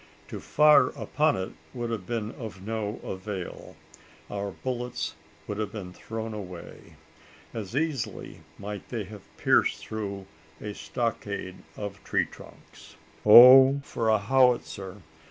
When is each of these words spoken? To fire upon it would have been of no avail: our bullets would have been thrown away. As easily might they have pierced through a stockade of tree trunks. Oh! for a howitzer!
To 0.29 0.39
fire 0.39 0.87
upon 0.95 1.37
it 1.37 1.51
would 1.75 1.91
have 1.91 2.07
been 2.07 2.31
of 2.31 2.63
no 2.65 2.97
avail: 3.03 3.75
our 4.31 4.49
bullets 4.49 5.13
would 5.45 5.59
have 5.59 5.71
been 5.71 5.93
thrown 5.93 6.33
away. 6.33 6.95
As 7.53 7.75
easily 7.75 8.39
might 8.57 8.89
they 8.89 9.03
have 9.03 9.21
pierced 9.37 9.77
through 9.85 10.25
a 10.59 10.73
stockade 10.73 11.57
of 11.77 12.03
tree 12.03 12.25
trunks. 12.25 12.95
Oh! 13.27 13.79
for 13.83 14.09
a 14.09 14.17
howitzer! 14.17 15.03